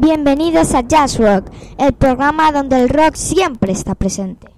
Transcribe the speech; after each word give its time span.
Bienvenidos 0.00 0.76
a 0.76 0.82
Jazz 0.82 1.18
Rock, 1.18 1.50
el 1.76 1.92
programa 1.92 2.52
donde 2.52 2.76
el 2.80 2.88
rock 2.88 3.16
siempre 3.16 3.72
está 3.72 3.96
presente. 3.96 4.57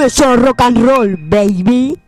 Eso 0.00 0.32
es 0.32 0.40
rock 0.40 0.62
and 0.62 0.78
roll, 0.78 1.16
baby. 1.18 1.98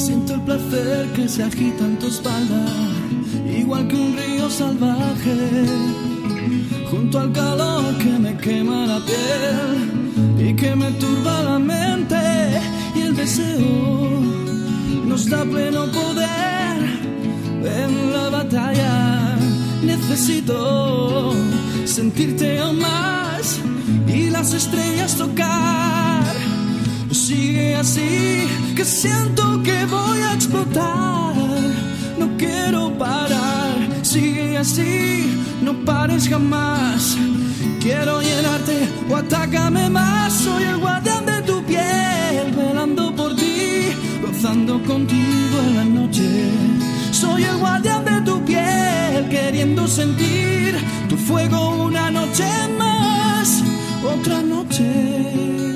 Siento 0.00 0.32
el 0.32 0.40
placer 0.40 1.12
que 1.12 1.28
se 1.28 1.42
agita 1.44 1.84
en 1.84 1.98
tu 1.98 2.06
espalda, 2.06 2.64
igual 3.54 3.86
que 3.86 3.96
un 3.96 4.16
río 4.16 4.48
salvaje, 4.48 5.36
junto 6.90 7.18
al 7.18 7.30
calor 7.32 7.98
que 7.98 8.18
me 8.18 8.34
quema 8.38 8.86
la 8.86 8.98
piel 9.04 10.48
y 10.48 10.54
que 10.54 10.74
me 10.74 10.90
turba 10.92 11.42
la 11.42 11.58
mente 11.58 12.16
y 12.96 13.00
el 13.02 13.14
deseo 13.14 14.20
nos 15.04 15.28
da 15.28 15.44
pleno 15.44 15.84
poder 15.92 16.78
en 17.62 18.12
la 18.14 18.30
batalla. 18.30 19.36
Necesito 19.82 21.34
sentirte 21.84 22.58
aún 22.58 22.78
más 22.78 23.60
y 24.08 24.30
las 24.30 24.54
estrellas 24.54 25.14
tocar. 25.14 25.99
Sigue 27.30 27.76
así, 27.76 28.48
que 28.74 28.84
siento 28.84 29.62
que 29.62 29.84
voy 29.84 30.18
a 30.18 30.34
explotar. 30.34 31.32
No 32.18 32.36
quiero 32.36 32.90
parar. 32.98 33.76
Sigue 34.02 34.58
así, 34.58 35.40
no 35.62 35.72
pares 35.84 36.28
jamás. 36.28 37.16
Quiero 37.80 38.20
llenarte 38.20 38.88
o 39.08 39.14
atácame 39.14 39.88
más. 39.88 40.32
Soy 40.32 40.64
el 40.64 40.78
guardián 40.78 41.24
de 41.24 41.40
tu 41.42 41.62
piel, 41.62 42.50
velando 42.56 43.14
por 43.14 43.36
ti, 43.36 43.92
gozando 44.26 44.82
contigo 44.82 45.56
en 45.68 45.76
la 45.76 45.84
noche. 45.84 46.50
Soy 47.12 47.44
el 47.44 47.58
guardián 47.58 48.04
de 48.06 48.20
tu 48.22 48.44
piel, 48.44 49.28
queriendo 49.30 49.86
sentir 49.86 50.76
tu 51.08 51.16
fuego 51.16 51.84
una 51.84 52.10
noche 52.10 52.48
más, 52.76 53.62
otra 54.02 54.42
noche. 54.42 55.69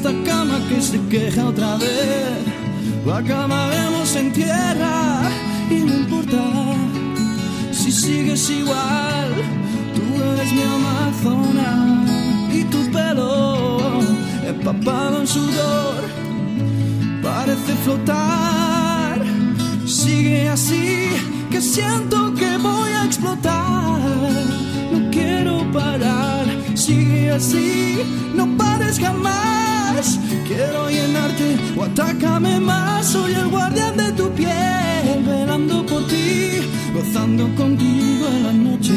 Esta 0.00 0.14
cama 0.24 0.58
que 0.66 0.80
se 0.80 0.98
queja 1.08 1.44
otra 1.48 1.76
vez, 1.76 2.38
lo 3.04 3.14
acabaremos 3.14 4.16
en 4.16 4.32
tierra 4.32 5.28
y 5.68 5.74
no 5.74 5.94
importa 5.94 6.42
si 7.70 7.92
sigues 7.92 8.48
igual. 8.48 9.28
Tú 9.94 10.22
eres 10.32 10.52
mi 10.54 10.62
amazona 10.62 11.70
y 12.50 12.64
tu 12.64 12.78
pelo 12.90 14.00
empapado 14.48 15.20
en 15.20 15.26
sudor 15.26 16.00
parece 17.22 17.74
flotar. 17.84 19.22
Sigue 19.84 20.48
así, 20.48 21.10
que 21.50 21.60
siento 21.60 22.32
que 22.34 22.56
voy 22.56 22.90
a 22.92 23.04
explotar. 23.04 24.00
No 24.92 25.10
quiero 25.10 25.70
parar. 25.72 26.46
Sigue 26.74 27.32
así, 27.32 27.98
no 28.34 28.46
pares 28.56 28.98
jamás. 28.98 29.79
Quiero 30.46 30.88
llenarte 30.88 31.56
o 31.76 31.84
atácame 31.84 32.58
más. 32.60 33.06
Soy 33.06 33.32
el 33.34 33.48
guardián 33.48 33.96
de 33.96 34.12
tu 34.12 34.30
piel, 34.30 35.22
velando 35.26 35.84
por 35.86 36.06
ti, 36.06 36.60
gozando 36.94 37.44
contigo 37.54 38.26
en 38.28 38.42
la 38.44 38.52
noche. 38.52 38.94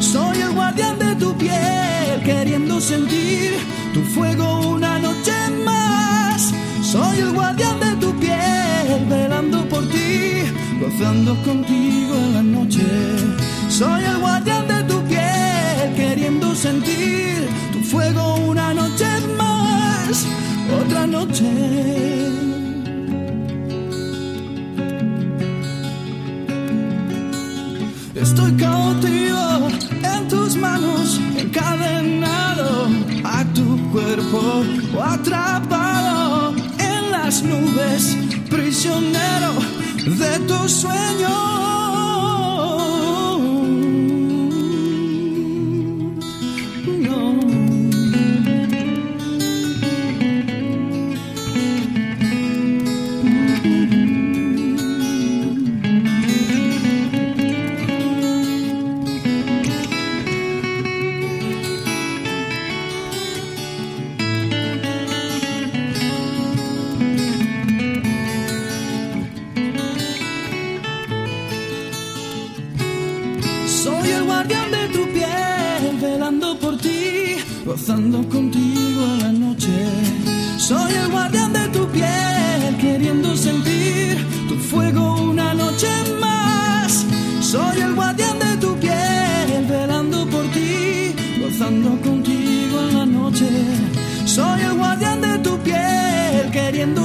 Soy 0.00 0.38
el 0.40 0.52
guardián 0.52 0.98
de 0.98 1.14
tu 1.16 1.36
piel, 1.36 2.22
queriendo 2.24 2.80
sentir 2.80 3.52
tu 3.94 4.00
fuego 4.14 4.68
una 4.76 4.98
noche 4.98 5.32
más. 5.64 6.52
Soy 6.82 7.18
el 7.18 7.32
guardián 7.32 7.80
de 7.80 7.92
tu 7.96 8.12
piel, 8.20 9.06
velando 9.08 9.68
por 9.68 9.88
ti, 9.88 10.42
gozando 10.80 11.34
contigo 11.42 12.14
en 12.14 12.34
la 12.34 12.42
noche. 12.42 12.86
Soy 13.68 14.04
el 14.04 14.18
guardián 14.18 14.68
de 14.68 14.82
tu 14.84 15.00
piel, 15.04 15.94
queriendo 15.96 16.54
sentir 16.54 17.48
tu 17.72 17.80
fuego 17.80 18.36
una 18.36 18.74
noche 18.74 19.09
noche. 21.06 21.46
Estoy 28.14 28.52
cautivo 28.52 29.68
en 30.02 30.28
tus 30.28 30.56
manos, 30.56 31.20
encadenado 31.36 32.88
a 33.24 33.44
tu 33.54 33.90
cuerpo 33.92 34.64
atrapado 35.02 36.54
en 36.78 37.10
las 37.10 37.42
nubes, 37.42 38.16
prisionero 38.50 39.52
de 40.04 40.38
tus 40.46 40.70
sueños. 40.72 41.69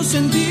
Queriendo 0.05 0.44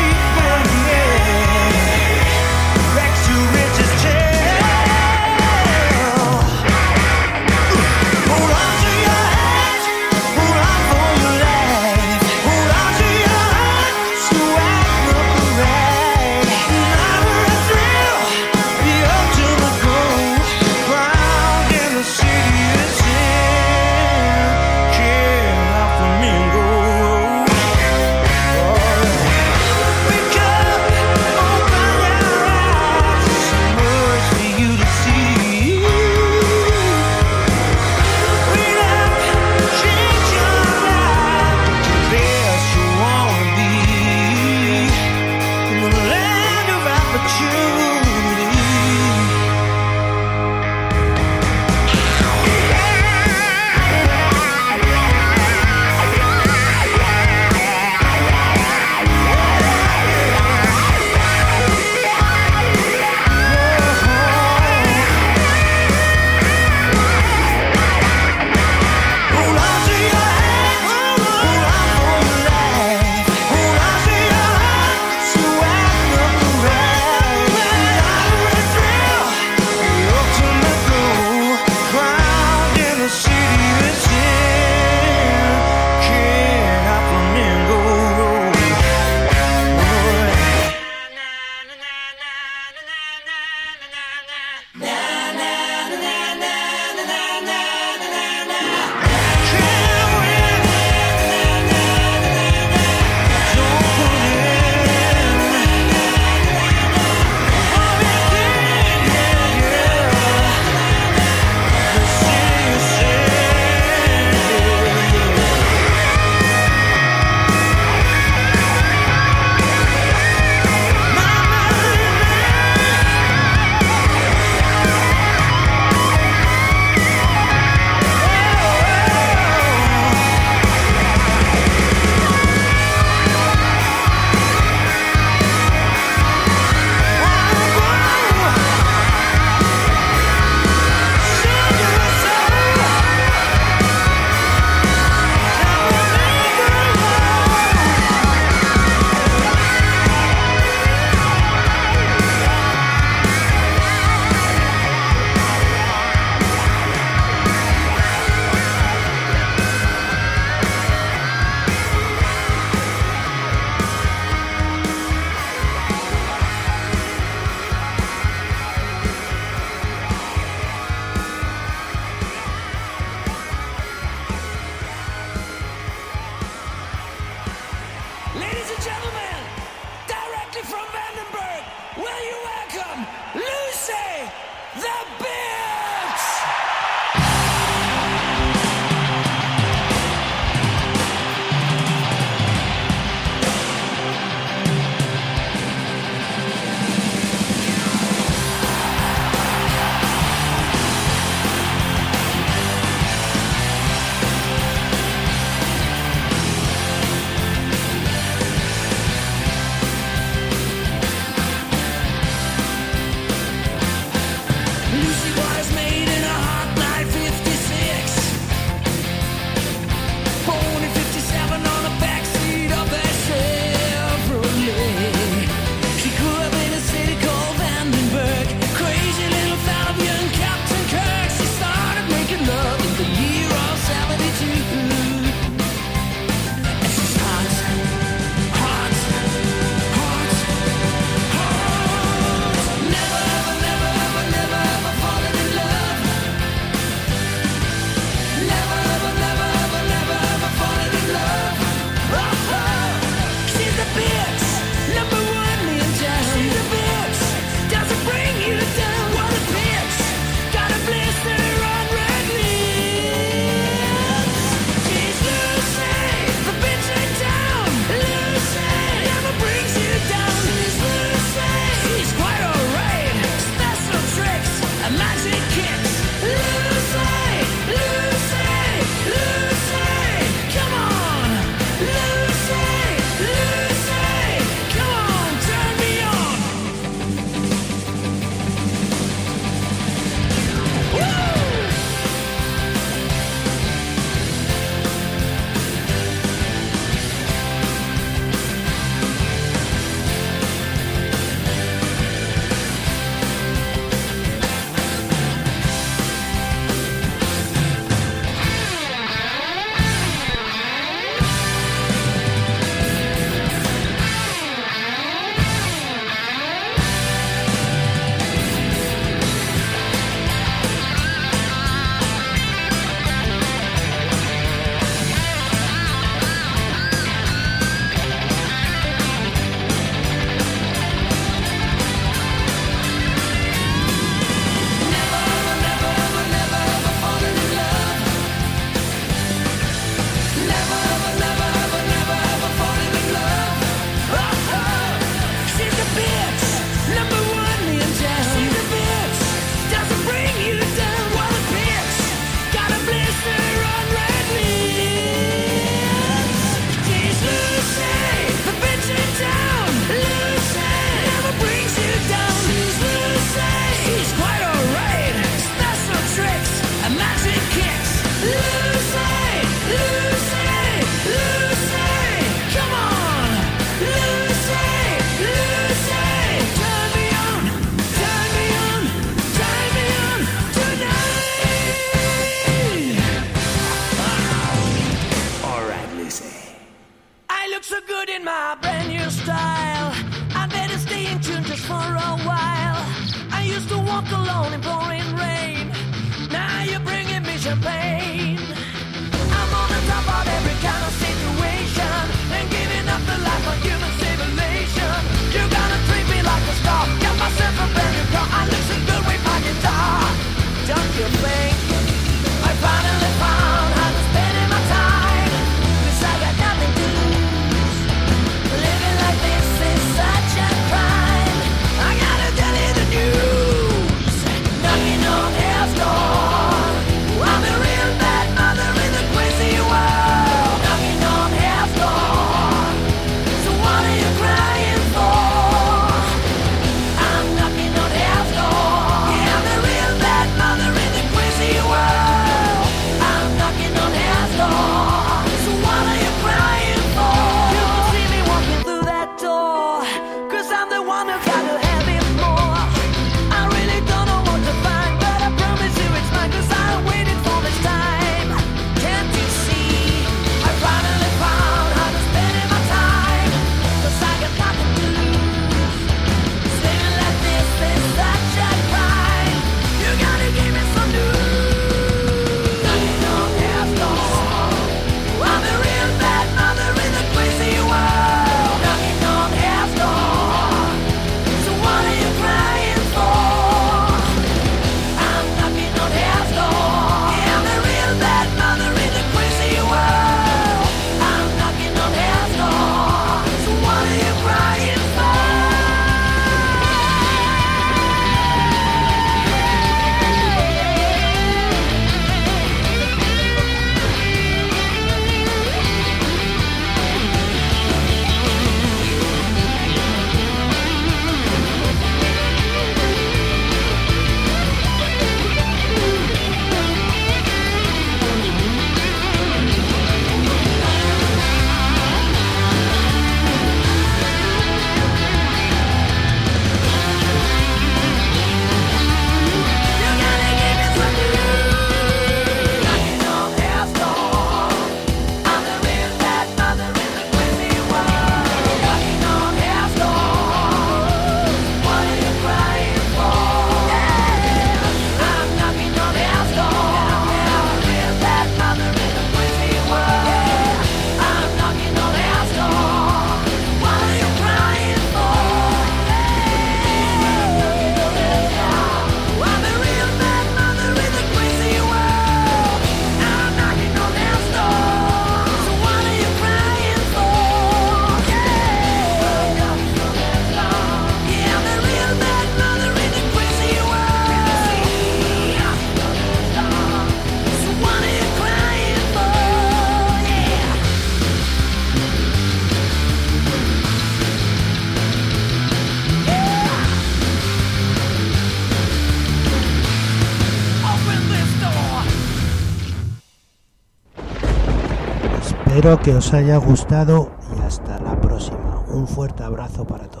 que 595.79 595.95
os 595.95 596.13
haya 596.13 596.37
gustado 596.37 597.09
y 597.37 597.41
hasta 597.41 597.79
la 597.79 597.99
próxima. 597.99 598.63
Un 598.67 598.87
fuerte 598.87 599.23
abrazo 599.23 599.65
para 599.65 599.85
todos. 599.85 600.00